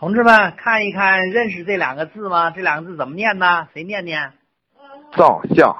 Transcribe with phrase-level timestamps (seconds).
[0.00, 2.50] 同志们看一看，认识这两个字吗？
[2.52, 3.68] 这两个字怎么念呢？
[3.74, 4.32] 谁念念？
[5.12, 5.76] 藏相。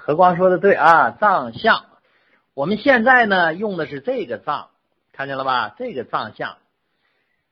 [0.00, 1.84] 何光说的对啊，藏相。
[2.54, 4.70] 我们现在呢用的是这个藏，
[5.12, 5.76] 看见了吧？
[5.78, 6.56] 这个藏相，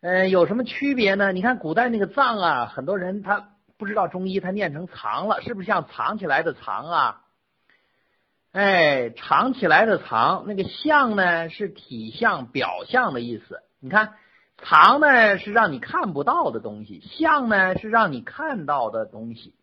[0.01, 1.31] 嗯，有什么区别呢？
[1.31, 7.21] 你看古代那个藏啊，很多人他不知道中医，他念成藏了，是不是像藏起来的藏啊？
[8.51, 13.63] 哎，藏起来的藏，那个相呢是体相、表象的意思。
[13.79, 14.15] 你看。
[14.65, 19.55] 藏呢是让你看不到的东西，相呢是让你看到的东西，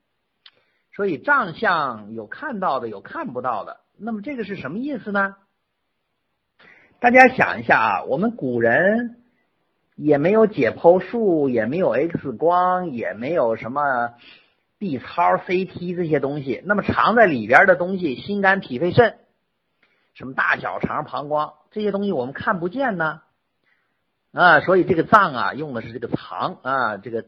[0.94, 3.77] 所以藏相有看到的，有看不到的。
[3.98, 5.35] 那么这个是什么意思呢？
[6.99, 9.23] 大家想一下啊，我们古人
[9.95, 14.16] 也没有解剖术，也没有 X 光，也没有什么
[14.77, 16.61] B 超、CT 这些东西。
[16.66, 19.17] 那么藏在里边的东西，心肝脾肺肾，
[20.13, 23.22] 什么大小肠、膀胱这些东西，我们看不见呢。
[24.31, 27.25] 啊，所以这个脏啊，用的是这个藏啊，这个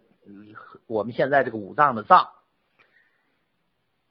[0.86, 2.30] 我们现在这个五脏的脏。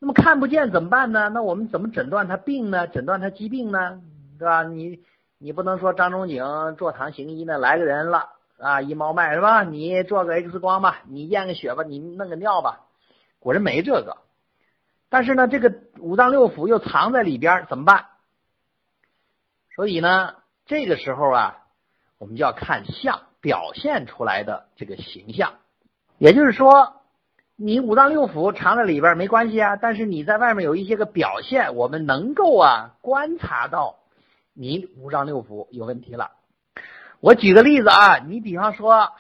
[0.00, 1.28] 那么看不见怎么办呢？
[1.28, 2.88] 那我们怎么诊断他病呢？
[2.88, 4.00] 诊断他疾病呢？
[4.41, 4.64] 对吧？
[4.64, 5.05] 你
[5.38, 6.42] 你不能说张仲景
[6.78, 9.62] 坐堂行医呢，来个人了啊，一毛脉是吧？
[9.62, 12.86] 你做个 X 光吧，你验个血吧，你弄个尿吧，
[13.38, 14.16] 果然没这个。
[15.08, 18.06] 但是呢，这个五脏六腑又藏在里边，怎么办？
[19.77, 20.34] 所以呢，
[20.66, 21.56] 这个时候啊。
[22.20, 25.54] 我们就要看相表现出来的这个形象，
[26.18, 27.00] 也就是说，
[27.56, 34.00] 你五脏六腑藏在里边没关系啊，但是你在外面有一些个表现，我们能够啊观察到
[34.52, 36.32] 你五脏六腑有问题了。
[37.20, 39.12] 我举个例子啊，你比方说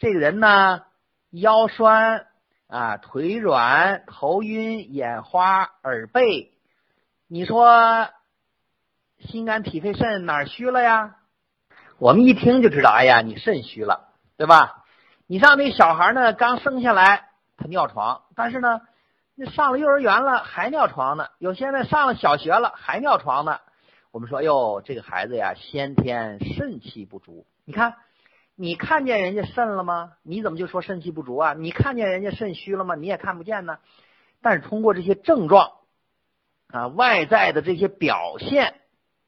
[0.00, 0.82] 这个人呢
[1.30, 2.26] 腰酸
[2.66, 6.50] 啊、腿软、头晕、眼花、耳背，
[7.28, 8.08] 你说
[9.20, 11.18] 心肝脾肺肾哪虚了呀？
[11.98, 14.84] 我们一听就知道，哎呀，你肾虚了，对吧？
[15.26, 18.82] 你像那小孩呢，刚生下来他尿床，但是呢，
[19.34, 21.28] 那上了幼儿园了还尿床呢。
[21.38, 23.60] 有些呢上了小学了还尿床呢。
[24.10, 27.46] 我们说，哟，这个孩子呀，先天肾气不足。
[27.64, 27.96] 你看，
[28.54, 30.12] 你看见人家肾了吗？
[30.22, 31.54] 你怎么就说肾气不足啊？
[31.54, 32.94] 你看见人家肾虚了吗？
[32.94, 33.78] 你也看不见呢。
[34.42, 35.72] 但是通过这些症状
[36.68, 38.74] 啊，外在的这些表现，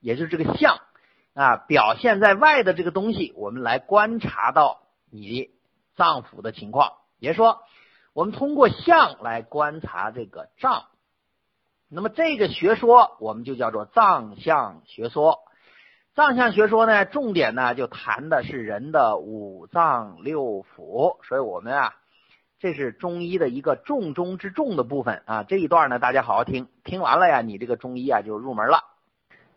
[0.00, 0.78] 也就是这个相。
[1.38, 5.50] 啊，表现在外的这个东西，我们来观察到你
[5.94, 6.94] 脏腑的情况。
[7.20, 7.60] 也说，
[8.12, 10.86] 我们通过相来观察这个脏。
[11.88, 15.38] 那么这个学说，我们就叫做脏象学说。
[16.12, 21.22] 脏象学说呢，重点呢就谈的是人的五脏六腑。
[21.22, 21.94] 所以我们啊，
[22.58, 25.44] 这是中医的一个重中之重的部分啊。
[25.44, 28.97] 这一段呢，大家好好听，听完了呀，你这个中医啊就入门了。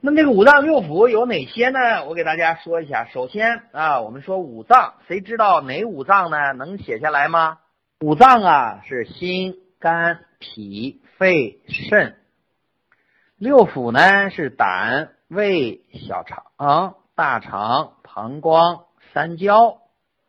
[0.03, 2.05] 那这个五脏六腑有哪些呢？
[2.05, 3.05] 我给大家说一下。
[3.05, 6.53] 首先啊，我们说五脏，谁知道哪五脏呢？
[6.53, 7.59] 能写下来吗？
[7.99, 12.15] 五脏啊是心、肝、脾、肺、肾。
[13.37, 19.81] 六腑呢是胆、胃、小肠、大肠、膀胱、三焦，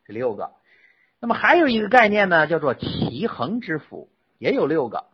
[0.06, 0.50] 这六个。
[1.18, 4.08] 那么还有一个概念呢，叫做奇恒之腑，
[4.38, 5.06] 也有六个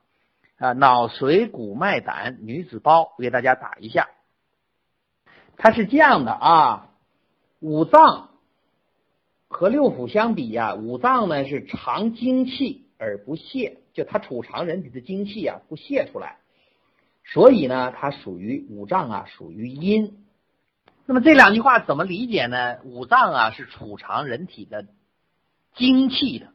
[0.58, 3.14] 啊，脑髓、骨脉、胆、女子胞。
[3.16, 4.08] 我给大家打一下。
[5.60, 6.90] 它是这样的啊，
[7.58, 8.30] 五脏
[9.48, 16.36] 和六腑相比呀，五脏呢是藏精气而不泄，就它储藏人体的精气啊，不泄出来，
[17.24, 20.24] 所以呢，它属于五脏啊，属于阴。
[21.06, 22.78] 那么这两句话怎么理解呢？
[22.84, 24.86] 五脏啊是储藏人体的
[25.74, 26.52] 精气的，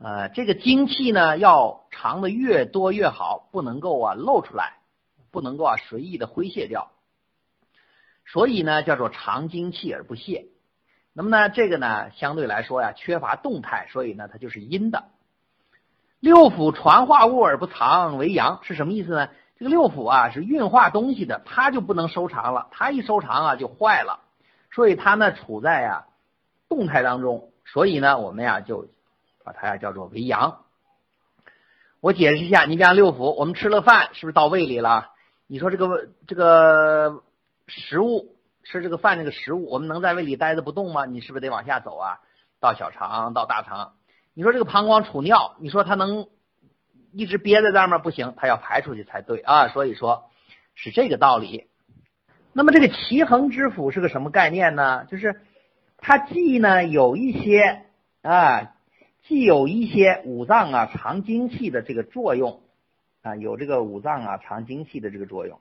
[0.00, 4.80] 呃，这个精气呢要藏的越多越好，不能够啊露出来，
[5.30, 6.92] 不能够啊随意的挥泄掉。
[8.30, 10.48] 所以呢，叫做藏精气而不泄。
[11.14, 15.06] 那么呢，这个呢，相对来说呀，缺乏动态，所以呢，它就是阴的。
[16.20, 19.30] 六腑传化物而不藏为阳，是什么意思呢？
[19.56, 24.20] 这个六腑啊，是运化东西的，它就不能收藏了，它一收藏啊，就坏了。
[24.70, 26.04] 所以它呢，处在呀
[26.68, 28.88] 动态当中，所以呢，我们呀就
[29.42, 30.64] 把它呀叫做为阳。
[32.00, 35.12] 我解释一下，你比方六腑，我们吃了饭，是不是到胃里了？
[35.46, 37.22] 你说这个这个。
[37.68, 38.34] 食物
[38.64, 41.06] 吃这个饭，这个食物，我们能在胃里待着不动吗？
[41.06, 42.18] 你是不是得往下走啊？
[42.60, 43.92] 到小肠，到大肠。
[44.34, 46.26] 你说这个膀胱储尿，你说它能
[47.12, 47.98] 一直憋在那儿吗？
[47.98, 49.68] 不行，它要排出去才对啊。
[49.68, 50.30] 所以说，
[50.74, 51.68] 是这个道理。
[52.52, 55.04] 那么这个奇恒之腑是个什么概念呢？
[55.04, 55.40] 就是
[55.96, 57.84] 它既呢有一些
[58.22, 58.74] 啊，
[59.26, 62.62] 既有一些五脏啊藏精气的这个作用
[63.22, 65.60] 啊，有这个五脏啊藏精气的这个作用。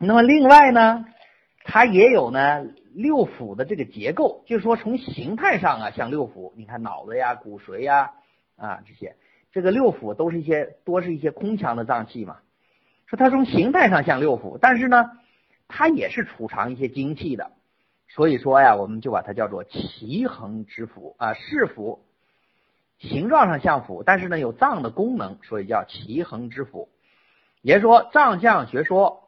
[0.00, 1.04] 那么另外呢，
[1.64, 2.64] 它也有呢
[2.94, 8.12] 六腑的这个结构，就是说从形态上啊像六腑，你看脑子呀、骨髓呀
[8.56, 9.16] 啊这些，
[9.50, 12.38] 这个六腑都是一些多是一些空腔的脏器嘛。
[13.06, 15.10] 说它从形态上像六腑，但是呢，
[15.66, 17.50] 它也是储藏一些精气的。
[18.08, 21.98] 所以说呀，我们就把它叫做奇恒之腑啊，是腑，
[22.98, 26.88] 形状上像腑，但是呢有脏的功能，所以叫奇恒之腑。
[27.62, 29.27] 也就说，脏象学说，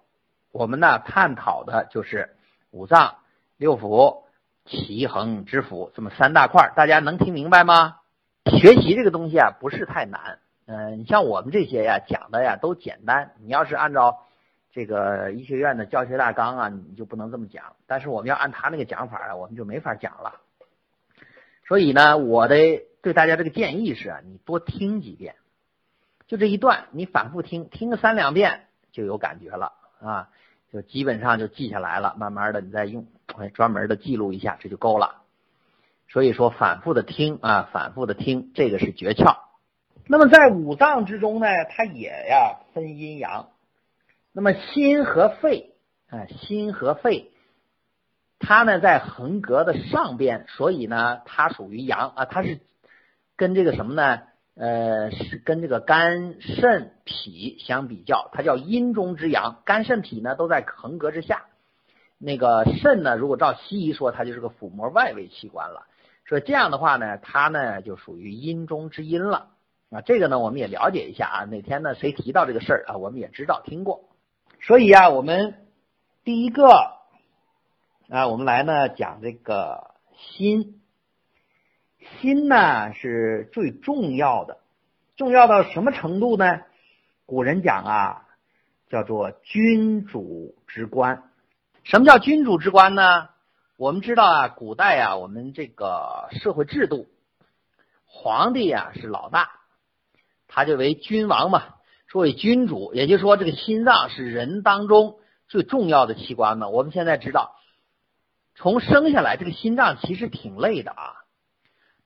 [0.52, 2.36] 我们呢探讨的就是
[2.70, 3.16] 五脏
[3.56, 4.22] 六腑、
[4.64, 7.98] 奇恒之腑这么三大块，大家能听明白吗？
[8.46, 14.26] 学习这个东西啊不是太难，嗯，你像我们这些呀讲的呀都简单，你要是按照。
[14.72, 17.74] 这个医学院的教学大纲啊，你就不能这么讲。
[17.88, 20.34] 但是我们要按他那个讲法啊，我们就没法讲了。
[21.66, 22.54] 所以呢，我的
[23.02, 25.34] 对大家这个建议是啊，你多听几遍，
[26.28, 30.28] 就这一段，你反复听，听个三两遍就有感觉了啊，
[30.72, 32.14] 就基本上就记下来了。
[32.18, 33.06] 慢慢的你再用，
[33.54, 35.22] 专门的记录一下，这就够了。
[36.08, 39.36] 所以说，反复的听啊，反复的听，这个是诀窍。
[40.06, 43.50] 那么在五脏之中呢，它也呀分阴阳。
[44.32, 45.74] 那么心和肺
[46.08, 47.30] 啊，心和肺，
[48.38, 52.58] 它呢在横膈的上边，所以呢它属于阳啊，它是
[53.36, 54.22] 跟这个什么呢？
[54.56, 59.62] 呃，是跟这个肝肾脾相比较，它叫阴中之阳。
[59.64, 61.46] 肝肾脾呢都在横膈之下，
[62.18, 65.86] 那个肾呢，如果照西医说，它就是个腹膜外围器官了。
[66.26, 69.50] 所以这样的话呢，它呢就属于阴中之阴了
[69.90, 70.02] 啊。
[70.02, 71.44] 这个呢我们也了解一下啊。
[71.44, 74.10] 哪天呢谁提到这个事儿啊，我们也知道听过。
[74.60, 75.54] 所以呀，我们
[76.22, 76.66] 第一个
[78.10, 80.79] 啊，我们来呢讲这个心。
[82.20, 84.58] 心呢是最重要的，
[85.16, 86.60] 重要到什么程度呢？
[87.26, 88.26] 古人讲啊，
[88.88, 91.22] 叫做君主之官。
[91.84, 93.28] 什么叫君主之官呢？
[93.76, 97.08] 我们知道啊，古代啊，我们这个社会制度，
[98.04, 99.50] 皇帝呀是老大，
[100.48, 101.62] 他就为君王嘛。
[102.08, 106.68] 作为君主，也就是说，这个心脏是人当中最重要的器官嘛。
[106.68, 107.54] 我们现在知道，
[108.56, 111.19] 从生下来，这个心脏其实挺累的啊。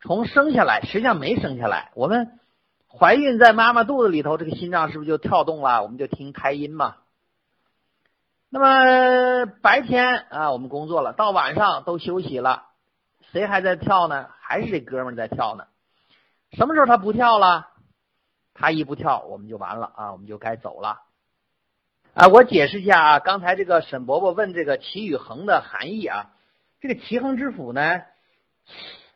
[0.05, 2.39] 从生下来，实际上没生下来，我们
[2.87, 5.83] 怀孕在妈妈肚子里头，这个心脏是不是就跳动了？
[5.83, 6.97] 我们就听胎音嘛。
[8.51, 12.67] 那么白天啊，我们工作了，到晚上都休息了，
[13.33, 14.29] 谁还在跳呢？
[14.41, 15.65] 还是这哥们在跳呢？
[16.53, 17.69] 什么时候他不跳了？
[18.53, 21.01] 他一不跳，我们就完了啊，我们就该走了。
[22.13, 26.31] 啊，我解释一下啊，刚才这个沈伯伯问这个“齐与恒”的含义啊，
[26.83, 28.03] 这个“齐恒之府呢，“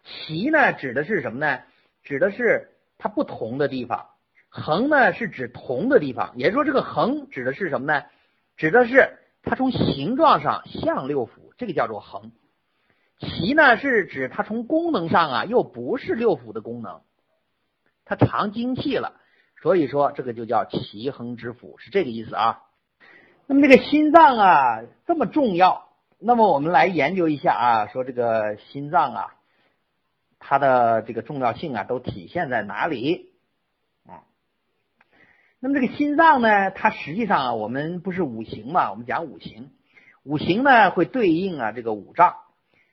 [0.09, 1.61] 奇”呢指的是什么呢？
[2.03, 4.07] 指的是它不同的地方
[4.49, 6.33] ，“横”呢是指同的地方。
[6.37, 8.05] 也就是说，这个“横”指的是什么呢？
[8.57, 12.33] 指的是它从形状上像六腑，这个叫做“横。
[13.21, 17.01] 奇呢是指它从功能上啊又不是六腑的功能，
[18.05, 19.15] 它藏精气了。
[19.61, 22.63] 所以说，这个就叫奇横之腑，是这个意思啊。
[23.47, 25.89] 那么这个心脏啊这么重要，
[26.19, 29.35] 那么我们来研究一下啊，说这个心脏啊，
[30.39, 33.33] 它的这个重要性啊都体现在哪里
[34.07, 34.23] 啊？
[35.61, 38.91] 那么这个心脏呢，它实际上啊，我们不是五行嘛？
[38.91, 39.71] 我们讲五行，
[40.23, 42.37] 五行呢会对应啊这个五脏，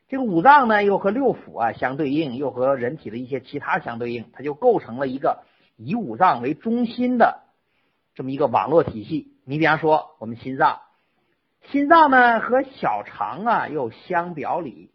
[0.08, 5.44] 这个五脏呢又和六腑啊相对应，又和人体的一些其他相对应，它就构成了一个。
[5.78, 7.44] 以五脏为中心的
[8.14, 10.80] 这么一个网络体系，你比方说我们心脏，
[11.70, 14.90] 心脏呢和小肠啊又相表里。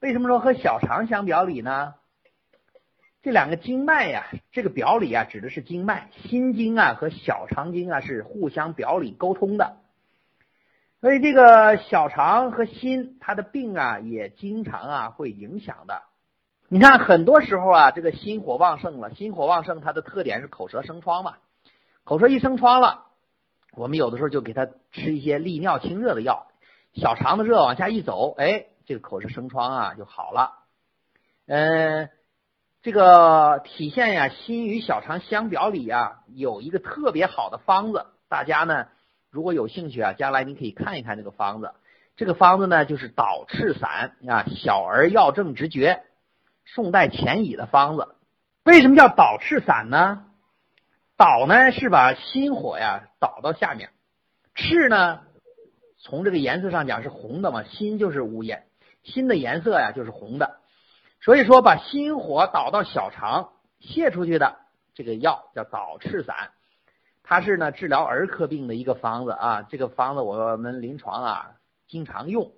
[0.00, 1.94] 为什么说和小肠相表里呢？
[3.20, 9.78] 这两个经脉呀，这个表里啊指的是经脉，心经啊和小肠经啊是互相表里沟通的。
[11.00, 16.02] 所以这个小肠和心，它的病啊也经常啊会影响的。
[16.68, 21.38] 你看，很多时候啊，这个心火旺盛了，心火旺盛，它的特点是口舌生疮嘛。
[22.04, 23.06] 口舌一生疮了，
[23.72, 26.46] 我们有的时候就给他吃一些利尿清热的药，
[26.94, 30.64] 小肠的热往下一走，哎，这个口舌生疮啊就好了。
[31.46, 32.08] 嗯，
[32.80, 38.86] 这个体现呀，心与小肠相表里啊，有一个特别好的方子，大家呢
[39.28, 41.74] 如果有兴趣啊，将来你可以看一看这个方子。
[42.16, 46.02] 这个方子呢就是导赤散啊，小儿药证直诀。
[46.64, 48.08] 宋代钱乙的方子，
[48.64, 50.24] 为什么叫导赤散呢？
[51.18, 53.90] 导呢是把心火呀导到下面，
[54.54, 55.20] 赤呢
[55.98, 58.64] 从这个颜色上讲是红的嘛，心就是五颜，
[59.12, 60.58] 心的颜色呀就是红的，
[61.20, 63.50] 所以说把心火导到小肠
[63.80, 64.56] 泄出去的
[64.94, 66.50] 这个药叫导赤散，
[67.22, 71.50] 它是呢治疗儿科病的一个方子啊，这个方子我们临床啊
[71.86, 72.52] 经常用。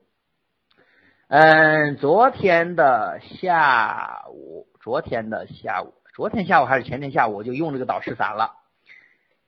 [1.29, 8.57] 嗯，昨天的下午，昨天的下午，昨天下午还是前天下午，我就用这个导赤散了。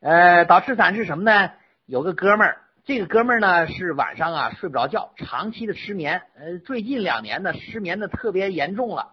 [0.01, 1.51] 呃，导赤散是什么呢？
[1.87, 6.23] 有个哥们儿，这个哥们儿呢是晚上啊睡不着觉，长期的失眠。
[6.37, 9.13] 呃，最近两年呢失眠的特别严重了，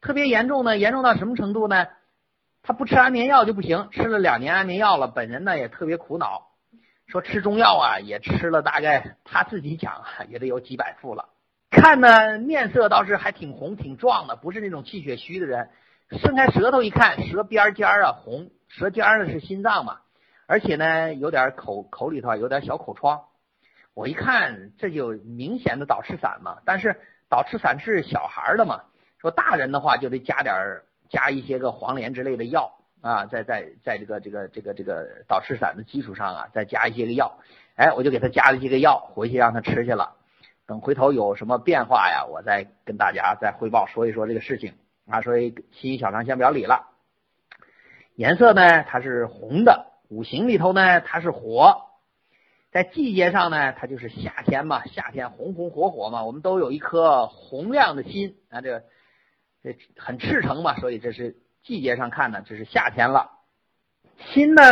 [0.00, 1.86] 特别严重呢，严重到什么程度呢？
[2.64, 6.48] 他不吃安眠药就不行，吃了两年安眠药了，本人呢也特别苦恼，
[7.06, 11.28] 说吃中药啊也吃了大概他自己讲啊也得有几百副了。
[11.70, 15.70] 看呢，面色倒是还挺红、挺壮的，不是那种气血虚的人。
[16.10, 19.98] 伸开舌头一看，舌边尖啊红，舌尖呢是心脏嘛，
[20.46, 23.22] 而且呢有点口口里头有点小口疮。
[23.94, 26.58] 我一看，这就明显的导赤散嘛。
[26.64, 28.82] 但是导赤散是小孩的嘛，
[29.20, 37.38] 说大人的话就得加点加一些个黄连之类的药啊，在在在这个这个这个这个导赤散的基础上啊，再加一些个药。
[37.76, 40.16] 哎，我就给他加了一些个药，回去让他吃去了。
[40.66, 44.74] 等回头有什么变化呀，我再跟大家再汇报说一说这个事情
[45.06, 45.20] 啊。
[45.20, 46.88] 所以西医小肠先表里了，
[48.16, 51.86] 颜色呢它是红的，五行里头呢它是火，
[52.70, 58.84] 在季节上呢它就是夏天嘛，夏天红红火火嘛，我们都有一颗红亮的心啊，这
[59.60, 63.32] 这很赤诚嘛，所以这是季节上看呢，这是夏天了。
[64.32, 64.62] 心呢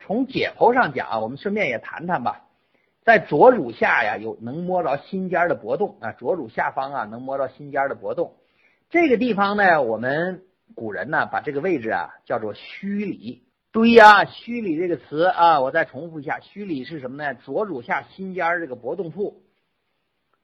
[0.00, 2.42] 从解剖上讲，我们顺便也谈谈吧。
[3.04, 8.34] 在左乳下呀，有能摸着心尖的搏动啊，左乳下方啊能摸着心尖的搏动。
[8.90, 10.42] 这个地方呢，我们
[10.74, 13.44] 古人呢把这个位置啊叫做虚里。
[13.74, 17.34] 注意啊，虚里这个词啊，我再重复一下，虚里是什么呢？
[17.34, 19.42] 左乳下心尖这个搏动处。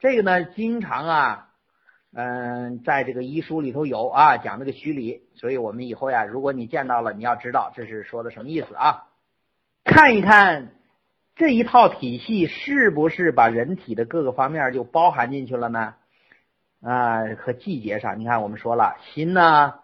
[0.01, 1.49] 这个呢，经常啊，
[2.13, 9.07] 嗯，在这个医书里头有啊讲这个虚里，所以我们以后呀，如果你见到了，你要知道这是说的什么意思啊？
[9.85, 10.73] 看一看。
[11.37, 15.95] 这一套体系是不是把人体的各个方面就包含进去了呢？
[16.83, 19.75] 啊，和季节上，你看我们说了，心呢，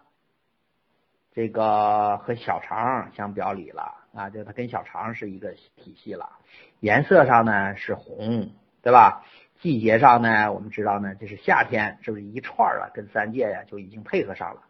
[1.37, 6.31] 这个和小肠相表里了啊，就它跟小肠是一个体系了。
[6.79, 8.49] 颜色上呢是红，
[8.81, 9.23] 对吧？
[9.61, 12.89] 季节上呢，我们知道呢，这是夏天，是不是一串儿啊？
[12.91, 14.63] 跟三界呀就已经配合上了。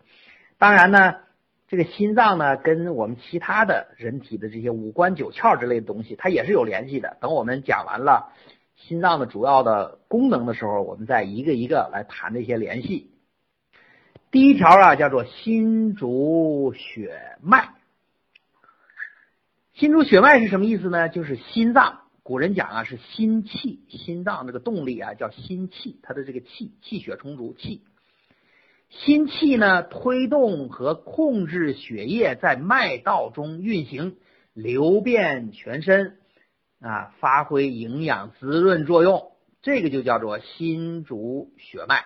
[0.57, 1.15] 当然呢。
[1.69, 7.17] 这个心脏呢，跟我们其他的人体的这些五官九窍之类的东西，它也是有联系的。
[7.19, 8.31] 等我们讲完了
[8.75, 13.11] 心脏的主要的功能的时候，我们再一个一个来谈这些联系。
[14.29, 17.69] 第一条啊，叫做心主血脉。
[19.73, 21.07] 心主血脉是什么意思呢？
[21.07, 22.01] 就是心脏。
[22.23, 27.83] 古人讲啊，是心气，心脏这个动力啊，叫心气，它的这个气，气血充足，气。
[28.89, 34.17] 心气呢，推动和控制血液在脉道中运行，
[34.53, 36.17] 流遍全身，
[36.81, 39.31] 啊，发挥营养滋润作用，
[39.61, 42.03] 这个就叫做心主血脉。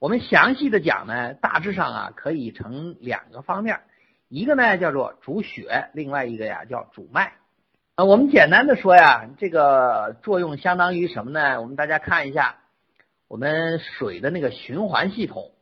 [0.00, 3.80] 我们详细的讲呢，大致上啊，可以成两个方面，
[4.30, 7.34] 一个呢叫做主血，另外一个呀叫主脉。
[7.96, 11.60] 啊，我们简单的说呀，这个作用相当于什么呢？
[11.60, 12.60] 我们大家看一下，
[13.28, 15.52] 我们水的那个循环系统。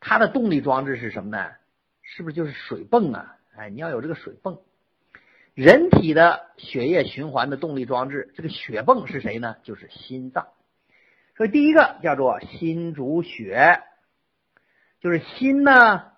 [0.00, 1.52] 它的动力装置是什么呢？
[2.02, 3.36] 是不是就是水泵啊？
[3.56, 4.58] 哎，你要有这个水泵。
[5.54, 9.54] 人体的血液循环的动力装置，这个血泵是谁呢？
[9.62, 10.48] 就是心脏。
[11.40, 13.80] 所以第一个叫做心主血，
[15.00, 16.12] 就是心呢，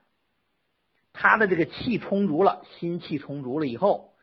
[1.12, 4.14] 它的这个气充足了，心气充足了以后，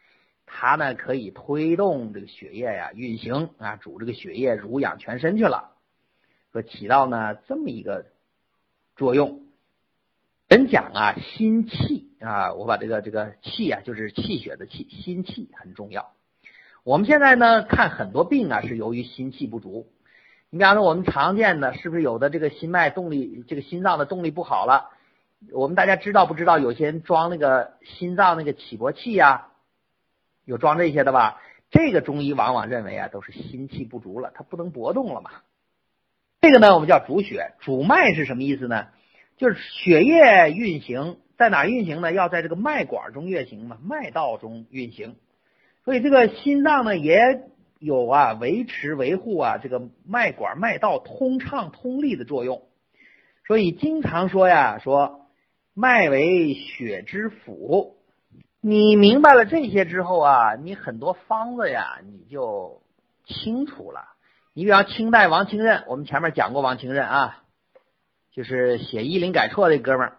[0.46, 5.72] 它呢可以推动这个血液呀运行啊，主这个血液濡养全身去了，
[6.52, 8.08] 说起到呢这么一个
[8.98, 9.44] 作用。
[10.50, 16.12] 人讲啊，心气啊，我把这个这个气啊，就是气血的气，心气很重要。
[16.84, 19.90] 我们现在呢，看很多病啊，是由于心气不足。
[20.52, 24.90] 你比方说，我们常见的是不是有的这个心脉动力，这个心脏的动力不好了？
[25.54, 26.58] 我们大家知道不知道？
[26.58, 29.48] 有些人装那个心脏那个起搏器呀，
[30.46, 31.40] 有装这些的吧？
[31.70, 35.30] 这个中医往往认为啊，都是心气不足了，它不能搏动了嘛。
[36.42, 38.88] 这个呢，我们叫主血，主脉是什么意思呢？
[39.38, 42.12] 就是血液运行在哪运行呢？
[42.12, 45.16] 要在这个脉管中运行嘛，脉道中运行。
[45.86, 47.44] 所以这个心脏呢也
[47.80, 52.62] 有啊维持维护啊这个脉管脉道通畅通利的作用。
[53.48, 55.26] 所以经常说呀，说
[55.74, 57.96] 脉为血之府。
[58.62, 62.82] 你明白了这些之后啊，你很多方子呀你就
[63.26, 64.02] 清楚了。
[64.54, 67.44] 你比方清代王清任，我们前面讲过王清任啊。
[68.32, 70.18] 就是写医林改错的哥们儿，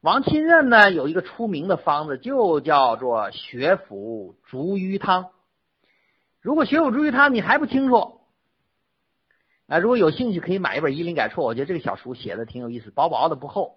[0.00, 5.26] 王清任呢有一个出名的方子，就叫做血府逐瘀汤。
[6.42, 8.20] 如果血府逐瘀汤你还不清楚，
[9.68, 13.76] 啊，如果有兴趣可以买一本《医林改错》，我觉得这个小书写的挺有意思，薄薄的不厚。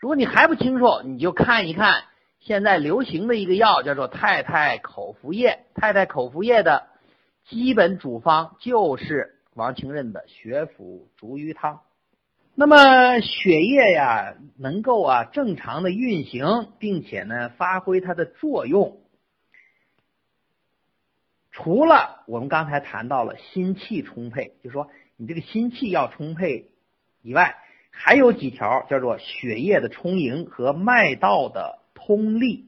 [0.00, 2.02] 如果你还不清楚，你就看一看
[2.40, 5.60] 现在流行的一个药，叫做太太口服液。
[5.74, 6.88] 太太口服液的
[7.46, 11.80] 基本主方就是王清任的血府逐瘀汤。
[12.56, 18.98] 那么血液呀，能够啊正常的运行，并且呢发挥它的作用。
[21.56, 26.72] 除了我们刚才谈到了心气充沛，就说你这个心气要充沛
[27.22, 27.54] 以外，
[27.92, 32.66] 还有几条叫做血液的充盈和脉道的通利。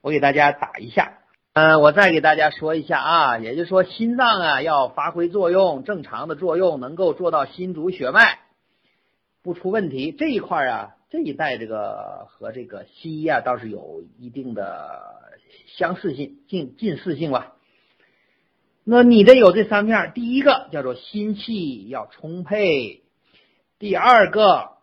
[0.00, 1.18] 我给大家打一下，
[1.52, 8.38] 嗯，我再给大家说一下啊，也就是说心脏啊要发挥作用，正常的作用，能够做到心主血脉，
[9.42, 10.10] 不出问题。
[10.12, 15.20] 这一块啊，这一代这个和这个西医啊倒是有一定的
[15.66, 17.52] 相似性、近近似性吧。
[18.88, 23.02] 那你得有这三面，第一个叫做心气要充沛，
[23.80, 24.76] 第二个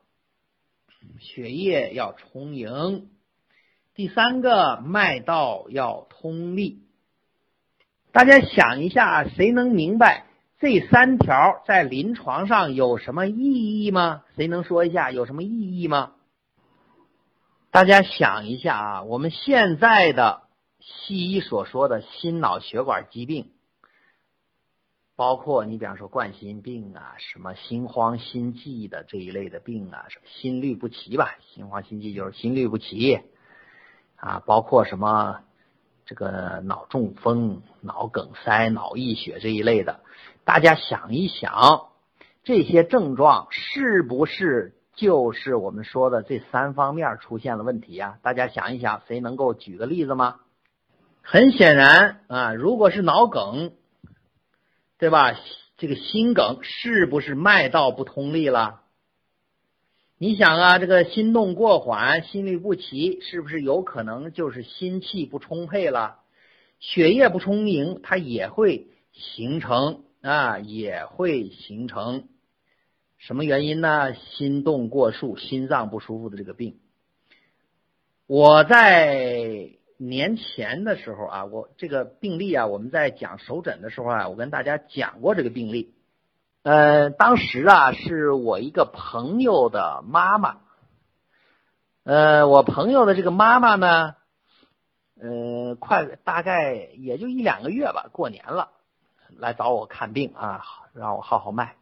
[1.21, 3.07] 血液要充盈，
[3.95, 6.83] 第三个脉道要通利。
[8.11, 10.25] 大家想一下，谁能明白
[10.59, 14.23] 这三条在临床上有什么意义吗？
[14.35, 16.11] 谁能说一下有什么意义吗？
[17.71, 20.41] 大家想一下啊，我们现在的
[20.81, 23.51] 西医所说的心脑血管疾病。
[25.23, 33.21] 包括你比方说冠心病啊，什么心慌心悸的这一类的病啊，什么心律不齐吧，心慌心悸就是心律不齐
[34.17, 35.39] 啊，包括什么
[36.05, 40.01] 这个脑中风、脑梗塞、脑溢血这一类的，
[40.43, 41.87] 大家想一想，
[42.43, 48.17] 这些症状是不是就是我们说的这三方面出现了问题啊？
[48.21, 50.41] 大家想一想，谁能够举个例子吗？
[51.21, 53.71] 很显然啊，如果是脑梗。
[54.97, 55.37] 对吧？
[55.75, 58.81] 这个心梗是不是脉道不通利了？
[60.17, 66.19] 你想啊，这个心动过缓、心律不齐，是不是有可能就是心气不充沛了？
[66.79, 72.29] 血液不充盈，它也会形成啊，也会形成
[73.17, 74.13] 什么原因呢？
[74.13, 76.79] 心动过速、心脏不舒服的这个病。
[78.27, 79.71] 我在。
[79.97, 85.93] 年前的时候啊，我这个病例啊，我们在讲手诊的时候啊，我跟大家讲过这个病例。
[86.63, 90.57] 呃，当时啊，是我一个朋友的妈妈。
[92.05, 94.15] 呃，我朋友的这个妈妈呢，
[95.21, 98.71] 呃，快大概也就一两个月吧，过年了，
[99.37, 101.75] 来找我看病啊，让我号号脉，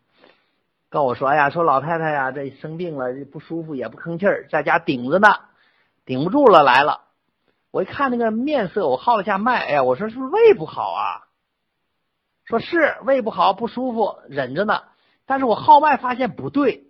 [0.89, 5.27] 跟我说，哎呀，说老太太呀，这生病了，不舒服也不吭气儿，在家顶着呢，
[6.05, 7.01] 顶不住了，来了。
[7.71, 11.23] 我一看那个面色，我号了下脉，哎呀，我说是不是胃不好啊？
[12.43, 14.83] 说是胃不好，不舒服，忍着呢。
[15.25, 16.83] 但是我号脉发现不对，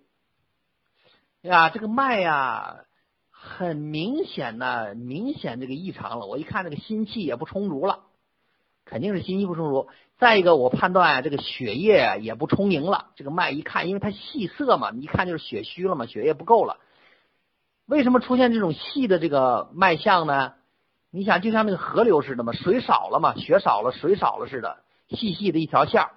[1.41, 2.85] 呀，这个脉呀，
[3.29, 6.25] 很明显的，明显这个异常了。
[6.25, 8.05] 我一看这个心气也不充足了，
[8.83, 9.87] 肯定是心气不充足。
[10.17, 13.11] 再一个，我判断啊，这个血液也不充盈了。
[13.15, 16.77] 这个脉一看，因为它细涩嘛，一看就是血虚了嘛，血液不够了。
[17.85, 20.53] 为什么出现这种细的这个脉象呢？
[21.13, 24.77] 你想，就像那个河流似的嘛，水少了嘛，血少了，水少了似的，
[25.09, 26.11] 细细的一条线儿。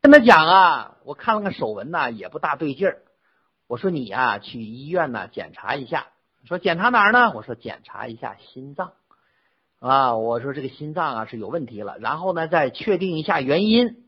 [0.00, 3.02] 跟他讲啊，我看了看手纹呐，也不大对劲儿。
[3.66, 6.06] 我说你呀，去医院呢检查一下。
[6.46, 7.32] 说检查哪儿呢？
[7.34, 8.92] 我说检查一下心脏
[9.80, 10.16] 啊。
[10.16, 14.04] 我说这个心脏啊是有问题了，然后呢再确定一下原因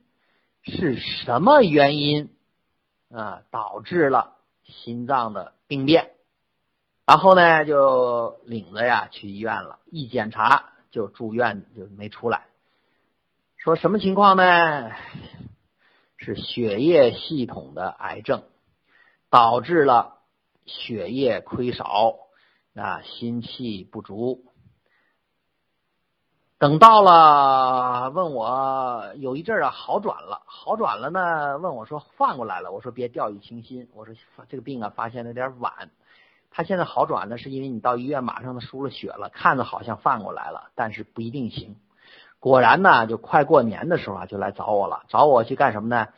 [0.62, 2.30] 是什么原因
[3.12, 6.12] 啊导致了心脏的病变。
[7.12, 12.46] 然后呢，就领着呀去医院了，一检查就住院，就没出来。
[13.58, 14.90] 说什么情况呢？
[16.16, 18.44] 是血液系统的癌症，
[19.28, 20.20] 导致了
[20.64, 22.14] 血液亏少
[22.74, 24.46] 啊，心气不足。
[26.56, 32.72] 等到了，问我有一阵啊好转了，好转了呢，问我说换过来了。
[32.72, 34.14] 我说别掉以轻心，我说
[34.48, 35.90] 这个病啊发现的有点晚。
[36.52, 41.76] 他现在好转呢，是因为你到医院马上他输了血了，看着好像犯过来了，但是不一定行。
[42.38, 46.08] 果然呢，就快过年的时候啊，就来找我了，找我去干什么呢？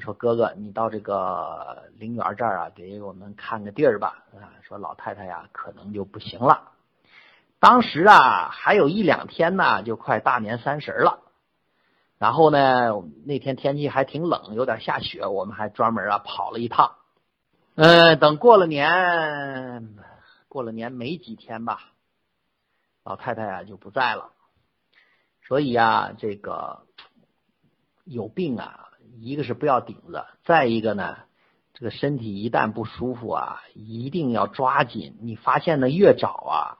[0.00, 4.24] 说哥哥，你到这个陵园这儿啊，给我们看个地儿吧。
[4.34, 6.70] 啊，说老太太呀，可能就不行了。
[7.60, 11.20] 当时啊，还有一两天呢，就快大年三十了。
[12.18, 12.90] 然后呢，
[13.24, 16.96] 那天天气还挺冷，有点下雪，我们还专门啊跑了一趟。
[17.76, 19.96] 嗯，等过了年，
[20.46, 21.80] 过了年没几天吧，
[23.02, 24.30] 老太太啊就不在了。
[25.48, 26.86] 所以啊，这个
[28.04, 31.16] 有病啊，一个是不要顶着，再一个呢，
[31.72, 35.18] 这个身体一旦不舒服啊，一定要抓紧。
[35.20, 36.78] 你发现的越早啊，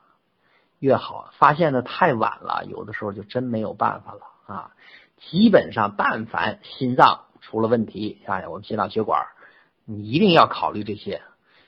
[0.79, 4.71] 越好；发现的太晚了，有的时候就真没有办法了啊。
[5.17, 9.27] 基本上，但凡心脏出了问题，啊，我们心脏血管，
[9.85, 11.21] 你一定要考虑这些。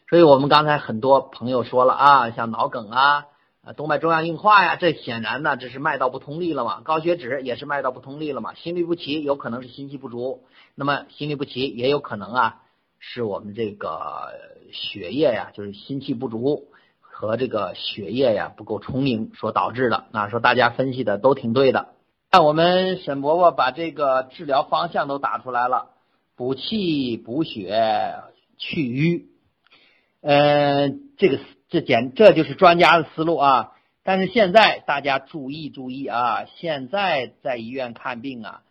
[0.10, 3.26] 所以我们刚才很多朋友说了啊，像脑梗啊。
[3.64, 6.80] 啊，动脉粥样硬化呀，这显然呢，这是脉道不通利了嘛。
[6.86, 8.54] 高血脂也是脉道不通利了嘛。
[8.54, 12.62] 心律不齐有可能是心气不足，那么心律不齐也有可能啊，
[12.98, 14.30] 是我们这个
[14.72, 16.70] 血液呀，就是心气不足
[17.02, 20.06] 和这个血液呀不够充盈所导致的。
[20.12, 21.90] 那说大家分析的都挺对的。
[22.32, 25.90] 那我们沈伯伯把这个治疗方向都打出来了，
[26.38, 28.14] 补气补血
[28.58, 29.26] 去瘀，
[30.22, 31.40] 嗯，这个。
[31.70, 33.74] 这简这就是专家的思路啊！
[34.02, 36.46] 但是现在大家注意注意啊！
[36.56, 38.62] 现在在医院看病啊，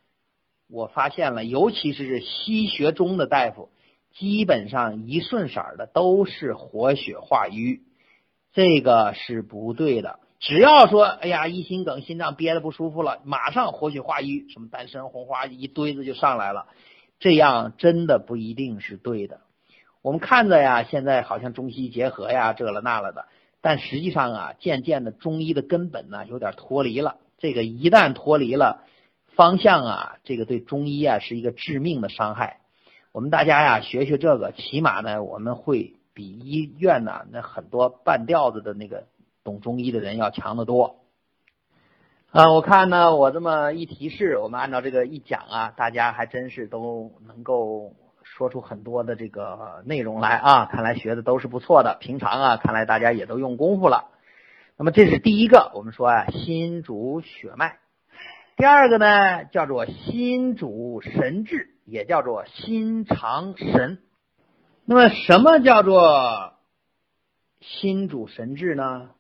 [0.70, 3.68] 我发现了，尤其是西学中的大夫，
[4.14, 7.82] 基本上一顺色的都是活血化瘀，
[8.54, 10.18] 这个是不对的。
[10.40, 16.66] 只要说哎呀，一心梗，心脏憋的不舒服了，马上活血化瘀，什么丹参、红花一堆子就上来了，
[17.18, 19.40] 这样真的不一定是对的。
[20.02, 23.26] 我们看着呀，现在好像中西结合呀，这了那了的，
[23.60, 27.16] 但实际上啊，渐渐的中医的根本呢有点脱离了。
[27.38, 28.84] 这个一旦脱离了
[29.34, 32.60] 方向啊，这个对中医啊是一个致命的伤害。
[33.12, 39.06] 我们大家呀学学这个，起码呢我们会比医院呢那很多半吊子的那个
[39.42, 41.00] 懂中医的人要强得多。
[42.30, 47.94] 啊，我看呢我这么一提示，我们按照这个一讲啊，大家还真是都能够。
[48.28, 51.96] 说出很多的这个内容来啊，看来学的都是不错的。
[52.00, 54.10] 平常啊，看来大家也都用功夫了。
[54.76, 57.78] 那么这是第一个，我们说啊，心主血脉。
[58.56, 64.00] 第二个呢，叫做心主神志，也叫做心藏神。
[64.84, 66.54] 那么什么叫做
[67.60, 69.10] 心主神志呢？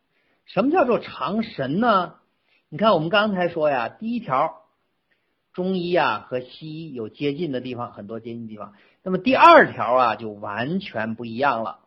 [0.46, 2.14] 什么叫做藏神呢？
[2.68, 4.62] 你看我们刚才说呀，第一条，
[5.52, 8.72] 中医啊和西医有接近的地方，很多接近地方。
[9.04, 11.78] 那么第二条啊，就完全不一样了。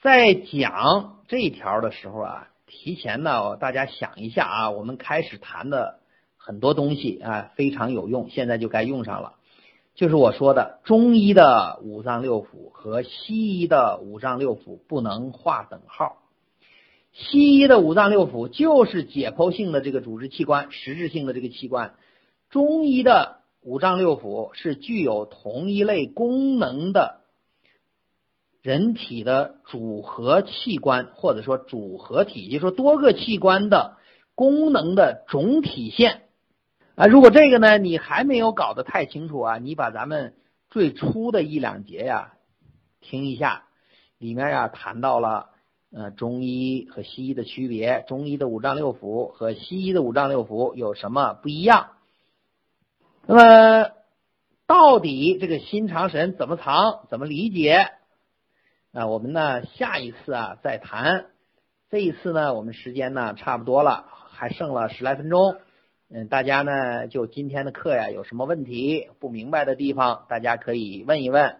[0.00, 6.00] 在讲这一条的时候啊，提前呢，大家想一下啊，我们开始谈的
[6.38, 9.34] 很多东西啊，非常有用，现在就该用上了。
[9.94, 16.16] 就是我说的，中医的五脏六腑和西医的五脏六腑不能划等号。
[17.12, 21.94] 西医的五脏六腑就是解剖性的这个组织器官，实质性的这个器官。
[22.50, 23.38] 中医的。
[23.62, 27.20] 五脏六腑是具有同一类功能的
[28.62, 33.98] 人体的组合器官，或者说组合体，也就是说多个器官的
[34.34, 36.22] 功能的总体现
[36.94, 37.04] 啊。
[37.06, 40.32] 如果这个呢，你还没有搞得太清楚啊，你把咱们
[40.70, 42.32] 最初的一两节呀
[43.02, 43.64] 听一下，
[44.16, 45.50] 里面呀谈到了
[45.92, 51.90] 呃中医和西医的区别，中医的五脏六腑和西医的五脏六腑有什么不一样。
[53.26, 53.90] 那么，
[54.66, 57.06] 到底这个心藏神怎么藏？
[57.10, 57.88] 怎么理解？
[58.92, 61.26] 啊，我们呢下一次啊再谈。
[61.90, 65.56] 这一次呢，我们时间呢差不多了，还剩了十来分钟。
[66.08, 71.59] 嗯，大家呢就今天的课呀，有什么问题不明白的地方，大家可以问一问。